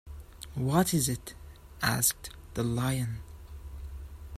[0.55, 1.35] What is it?
[1.83, 3.19] asked the Lion.